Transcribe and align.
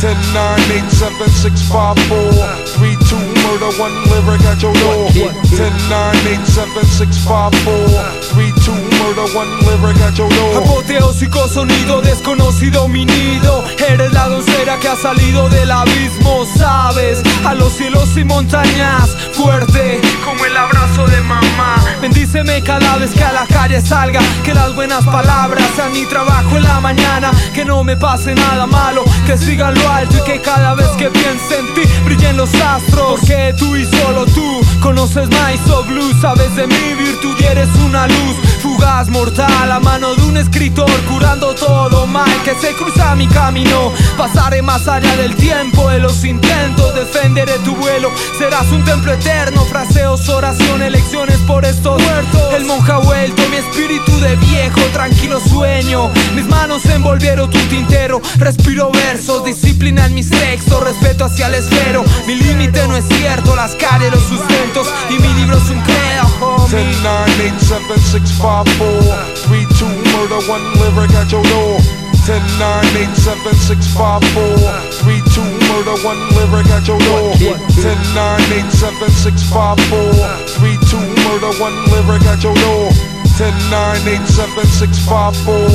10, 0.00 0.14
9, 0.32 0.62
8, 0.70 0.90
7, 0.90 1.28
6, 1.28 1.60
5, 1.60 1.98
4, 2.08 2.30
3, 2.78 2.96
2, 3.10 3.16
murder, 3.42 3.72
one 3.82 3.94
lyric 4.10 4.44
at 4.46 4.62
your 4.62 4.72
door. 4.74 5.10
10, 5.10 5.72
9, 5.90 6.16
8, 6.24 6.46
7, 6.46 6.86
6, 6.86 7.16
5, 7.26 7.50
4, 7.64 7.88
3, 8.30 8.52
2, 8.62 8.72
murder, 8.98 9.26
one 9.34 9.50
lyric 9.66 9.98
at 10.02 10.16
your 10.16 10.30
door. 10.30 10.62
Apoteósico 10.62 11.48
sonido 11.48 12.00
desconocido 12.00 12.86
mi 12.88 13.04
nido 13.04 13.64
Eres 13.88 14.12
la 14.12 14.28
doncella 14.28 14.78
que 14.78 14.88
ha 14.88 14.96
salido 14.96 15.48
del 15.48 15.70
abismo 15.70 16.46
Sabes, 16.56 17.22
a 17.44 17.54
los 17.54 17.72
cielos 17.72 18.16
y 18.16 18.24
montañas 18.24 19.16
Fuerte 19.32 20.00
como 20.24 20.44
el 20.44 20.56
abrazo 20.56 21.06
de 21.06 21.20
mamá 21.22 21.77
Bendíceme 22.00 22.62
cada 22.62 22.96
vez 22.96 23.10
que 23.12 23.24
a 23.24 23.32
la 23.32 23.46
calle 23.46 23.80
salga 23.80 24.20
Que 24.44 24.54
las 24.54 24.74
buenas 24.74 25.04
palabras 25.04 25.64
sean 25.74 25.92
mi 25.92 26.04
trabajo 26.06 26.56
en 26.56 26.62
la 26.62 26.80
mañana 26.80 27.32
Que 27.54 27.64
no 27.64 27.82
me 27.82 27.96
pase 27.96 28.34
nada 28.34 28.66
malo 28.66 29.04
Que 29.26 29.36
siga 29.36 29.70
lo 29.72 29.88
alto 29.88 30.16
y 30.16 30.20
que 30.22 30.40
cada 30.40 30.74
vez 30.74 30.88
que 30.96 31.10
piense 31.10 31.58
en 31.58 31.74
ti 31.74 31.82
Brillen 32.04 32.36
los 32.36 32.54
astros. 32.54 33.20
Porque 33.20 33.54
tú 33.58 33.76
y 33.76 33.84
solo 33.84 34.26
tú 34.26 34.60
Conoces 34.80 35.28
Nice 35.28 35.72
o 35.72 35.82
Blue 35.84 36.12
Sabes 36.20 36.54
de 36.54 36.66
mi 36.66 36.94
virtud 36.94 37.36
y 37.40 37.44
eres 37.44 37.68
una 37.84 38.06
luz 38.06 38.36
Fugaz, 38.78 39.08
mortal, 39.08 39.72
a 39.72 39.80
mano 39.80 40.14
de 40.14 40.22
un 40.22 40.36
escritor 40.36 40.90
Curando 41.08 41.52
todo 41.54 42.06
mal 42.06 42.30
que 42.44 42.54
se 42.54 42.74
cruza 42.74 43.14
mi 43.16 43.26
camino. 43.26 43.92
Pasaré 44.16 44.62
más 44.62 44.86
allá 44.86 45.16
del 45.16 45.34
tiempo 45.34 45.88
de 45.90 45.98
los 45.98 46.24
intentos 46.24 46.94
Defenderé 46.94 47.58
tu 47.64 47.74
vuelo. 47.74 48.10
Serás 48.38 48.70
un 48.70 48.84
templo 48.84 49.12
eterno 49.12 49.64
Fraseos, 49.64 50.28
oraciones, 50.28 50.92
lecciones 50.92 51.38
por 51.38 51.64
estos 51.64 52.00
muertos. 52.00 52.54
El 52.54 52.66
monje 52.66 52.92
ha 52.92 52.98
vuelto, 52.98 53.42
mi 53.48 53.56
espíritu 53.56 54.20
de 54.20 54.36
viejo 54.36 54.80
Tranquilo 54.92 55.40
sueño. 55.40 56.10
Mis 56.34 56.46
manos 56.46 56.84
envolvieron 56.86 57.50
tu 57.50 57.58
tintero 57.68 58.20
Respiro 58.36 58.92
versos, 58.92 59.44
disciplina 59.44 60.06
en 60.06 60.14
mis 60.14 60.30
textos 60.30 60.84
Respeto 60.84 61.24
hacia 61.24 61.48
el 61.48 61.54
esfero. 61.54 62.04
Mi 62.28 62.36
límite 62.36 62.86
no 62.86 62.96
es 62.96 63.04
cierto 63.08 63.56
Las 63.56 63.74
calles, 63.74 64.12
los 64.12 64.22
sustentos 64.22 64.86
Y 65.10 65.14
mi 65.14 65.34
libro 65.34 65.56
es 65.56 65.68
un 65.68 65.80
credo, 65.80 66.57
10, 66.68 66.84
homie 66.84 67.02
9, 67.02 67.40
8, 67.40 67.60
7, 67.60 67.96
6, 67.96 68.30
5, 68.36 68.68
4, 68.76 69.00
3, 69.48 69.64
2, 69.80 69.88
murder, 70.12 70.40
one 70.52 70.60
lyric 70.76 71.10
at 71.16 71.32
your 71.32 71.42
door. 71.44 71.80
10, 72.26 72.42
9, 72.60 72.84
8, 73.08 73.16
7, 73.16 73.54
6, 73.56 73.86
5, 73.96 74.22
4, 74.36 74.58
3, 75.00 75.22
2, 75.32 75.40
murder, 75.64 75.96
one 76.04 76.20
lyric 76.36 76.68
at 76.68 76.86
your 76.86 76.98
door. 77.08 77.32
10, 77.40 77.96
9, 78.12 78.52
8, 78.52 78.70
7, 78.70 79.08
6, 79.08 79.50
5, 79.50 79.80
4, 79.80 80.12
3, 80.60 80.76
2, 80.92 80.96
murder, 81.24 81.52
one 81.56 81.76
lyric 81.88 82.20
at 82.28 82.44
your 82.44 82.54
door. 82.54 83.17
10, 83.38 83.54
9, 83.70 84.20
8, 84.24 84.26
7, 84.26 84.66
6, 84.66 84.90
5, 85.06 85.32
4, 85.44 85.66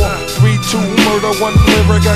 3, 0.41 0.59
2, 0.59 0.81
murder, 1.05 1.31
one 1.41 1.55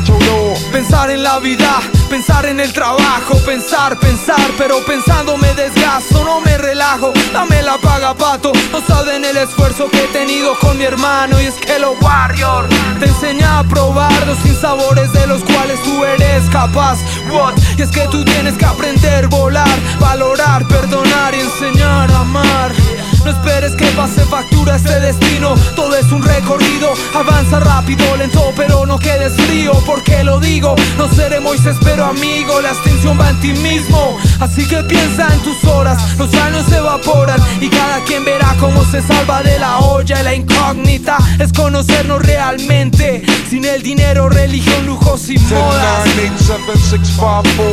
your. 0.03 0.71
Pensar 0.73 1.09
en 1.09 1.23
la 1.23 1.39
vida, 1.39 1.79
pensar 2.09 2.45
en 2.47 2.59
el 2.59 2.73
trabajo, 2.73 3.37
pensar, 3.45 3.97
pensar, 3.97 4.45
pero 4.57 4.83
pensando 4.85 5.37
me 5.37 5.53
desgasto, 5.53 6.21
no 6.25 6.41
me 6.41 6.57
relajo, 6.57 7.13
dame 7.31 7.63
la 7.63 7.77
paga 7.77 8.13
pato, 8.13 8.51
no 8.73 8.81
saben 8.85 9.23
el 9.23 9.37
esfuerzo 9.37 9.89
que 9.89 10.03
he 10.03 10.07
tenido 10.07 10.53
con 10.59 10.77
mi 10.77 10.83
hermano 10.83 11.39
y 11.39 11.45
es 11.45 11.53
que 11.53 11.79
lo 11.79 11.93
warrior 12.01 12.67
te 12.99 13.05
enseña 13.05 13.59
a 13.59 13.63
probar 13.63 14.27
los 14.27 14.37
sinsabores 14.39 15.13
de 15.13 15.27
los 15.27 15.45
cuales 15.45 15.81
tú 15.81 16.03
eres 16.03 16.43
capaz, 16.49 16.97
what, 17.31 17.53
y 17.77 17.83
es 17.83 17.89
que 17.91 18.05
tú 18.09 18.21
tienes 18.25 18.57
que 18.57 18.65
aprender, 18.65 19.27
volar, 19.27 19.79
valorar, 19.97 20.67
perdonar 20.67 21.33
y 21.33 21.39
enseñar 21.39 22.11
a 22.11 22.19
amar. 22.19 23.06
No 23.23 23.31
esperes 23.31 23.75
que 23.75 23.85
pase 23.87 24.21
factura 24.25 24.75
este 24.75 24.99
destino, 24.99 25.55
todo 25.75 25.95
es 25.95 26.11
un 26.11 26.23
recorrido, 26.23 26.93
avanza 27.13 27.59
rápido, 27.59 28.15
lento, 28.17 28.53
pero 28.55 28.85
no 28.85 28.97
quedes 28.99 29.33
frío, 29.33 29.73
porque 29.85 30.23
lo 30.23 30.39
digo, 30.39 30.75
no 30.97 31.09
seré 31.09 31.39
Moisés, 31.39 31.75
pero 31.83 32.05
amigo, 32.05 32.61
la 32.61 32.69
extinción 32.69 33.19
va 33.19 33.29
en 33.29 33.39
ti 33.41 33.53
mismo, 33.53 34.17
así 34.39 34.67
que 34.67 34.83
piensa 34.83 35.27
en 35.33 35.39
tus 35.41 35.63
horas, 35.65 36.17
los 36.17 36.33
años 36.35 36.65
se 36.69 36.77
evaporan 36.77 37.39
y 37.59 37.67
cada 37.67 38.03
quien 38.05 38.23
verá 38.23 38.55
cómo 38.59 38.83
se 38.85 39.01
salva 39.01 39.43
de 39.43 39.59
la 39.59 39.79
olla 39.79 40.21
y 40.21 40.23
la 40.23 40.33
incógnita. 40.33 41.17
Es 41.39 41.51
conocernos 41.53 42.21
realmente, 42.21 43.23
sin 43.49 43.65
el 43.65 43.81
dinero, 43.83 44.29
religión, 44.29 44.85
lujos 44.85 45.29
y 45.29 45.37
10, 45.37 45.51
modas. 45.51 46.07
9, 46.15 46.31
8, 46.35 46.43
7, 46.45 46.79
6, 46.89 47.01
5, 47.15 47.19
4, 47.19 47.63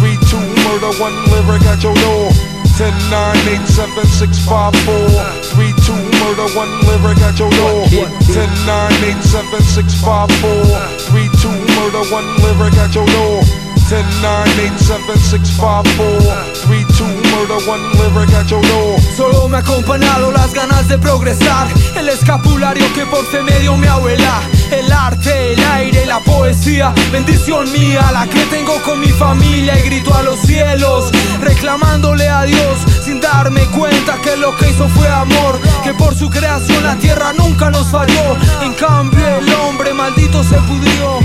3, 0.00 0.18
2, 0.20 0.32
murder, 0.32 1.02
one 1.02 1.14
lyric 1.30 1.66
at 1.66 1.80
your 1.80 1.94
door. 2.00 2.59
10, 2.80 2.94
9, 3.10 3.36
8, 3.46 3.68
7, 3.68 4.06
6, 4.08 4.38
5, 4.48 4.72
4, 4.72 5.08
3, 5.52 5.74
2, 5.84 5.92
murder, 6.16 6.48
one 6.56 6.72
lyric 6.88 7.20
at 7.20 7.38
your 7.38 7.50
door. 7.60 7.84
10, 7.92 8.48
9, 8.64 9.04
8, 9.04 9.20
7, 9.20 9.60
6, 9.60 10.00
5, 10.00 10.32
4, 10.40 10.64
3, 11.12 11.28
2, 11.28 11.48
murder, 11.76 12.00
one 12.08 12.24
lyric 12.40 12.72
at 12.80 12.94
your 12.94 13.04
door. 13.04 13.44
10, 13.90 14.00
9, 14.22 14.48
8, 14.64 14.78
7, 14.80 15.18
6, 15.18 15.50
5, 15.60 15.86
4, 15.92 16.20
3, 16.56 16.84
2, 16.96 17.04
murder, 17.04 17.60
one 17.68 17.84
lyric 18.00 18.32
at 18.32 18.48
your 18.50 18.62
door. 18.62 18.98
Solo 19.14 19.46
me 19.50 19.58
ha 19.58 19.60
acompañado 19.60 20.32
las 20.32 20.54
ganas 20.54 20.88
de 20.88 20.96
progresar 20.96 21.68
El 21.96 22.08
escapulario 22.08 22.86
que 22.94 23.04
por 23.04 23.26
fe 23.26 23.42
me 23.42 23.52
abuela 23.88 24.40
El 24.70 24.92
arte, 24.92 25.52
el 25.52 25.64
aire, 25.64 26.06
la 26.06 26.20
poesía. 26.20 26.92
Bendición 27.12 27.70
mía, 27.72 28.10
la 28.12 28.26
que 28.26 28.44
tengo 28.46 28.80
con 28.82 29.00
mi 29.00 29.08
familia. 29.08 29.78
Y 29.78 29.82
grito 29.82 30.14
a 30.14 30.22
los 30.22 30.40
cielos 30.40 31.10
Reclamándole 31.40 32.28
a 32.28 32.42
Dios 32.42 32.78
Sin 33.04 33.20
darme 33.20 33.62
cuenta 33.66 34.16
que 34.22 34.36
lo 34.36 34.56
que 34.56 34.70
hizo 34.70 34.88
fue 34.88 35.08
amor. 35.08 35.60
Que 35.84 35.94
por 35.94 36.14
su 36.14 36.30
creación 36.30 36.82
la 36.84 36.96
tierra 36.96 37.32
nunca 37.32 37.70
nos 37.70 37.88
falló. 37.88 38.36
En 38.62 38.72
cambio 38.74 39.26
el 39.38 39.52
hombre 39.54 39.92
maldito 39.92 40.42
se 40.44 40.56
pudrió. 40.56 41.18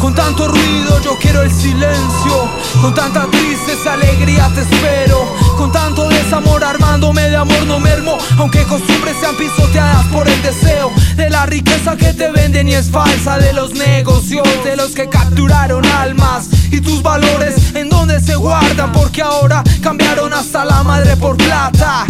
Con 0.00 0.14
tanto 0.14 0.48
ruido 0.48 1.00
yo 1.02 1.16
quiero 1.18 1.42
el 1.42 1.50
silencio. 1.50 2.50
Con 2.80 2.94
tanta 2.94 3.26
tristeza, 3.30 3.92
alegría 3.92 4.50
te 4.54 4.62
espero. 4.62 5.36
Con 5.58 5.70
tanto 5.72 6.08
desamor 6.08 6.64
armándome 6.64 7.28
de 7.28 7.36
amor 7.36 7.66
no 7.66 7.78
mermo. 7.80 8.16
Aunque 8.38 8.62
costumbres 8.64 9.16
sean 9.20 9.36
pisoteadas 9.36 10.06
por 10.06 10.28
el 10.28 10.42
deseo 10.42 10.90
De 11.16 11.28
la 11.28 11.44
riqueza 11.46 11.96
que 11.96 12.14
te 12.14 12.30
venden 12.30 12.68
y 12.68 12.74
es 12.74 12.89
falsa 12.90 13.38
De 13.38 13.52
los 13.52 13.72
negocios, 13.74 14.46
de 14.64 14.76
los 14.76 14.92
que 14.92 15.08
capturaron 15.08 15.84
almas. 15.86 16.48
Y 16.70 16.80
tus 16.80 17.02
valores 17.02 17.74
en 17.74 17.88
donde 17.88 18.20
se 18.20 18.36
guardan 18.36 18.92
Porque 18.92 19.22
ahora 19.22 19.64
cambiaron 19.82 20.32
hasta 20.32 20.64
la 20.64 20.82
madre 20.82 21.16
por 21.16 21.36
plata 21.36 22.06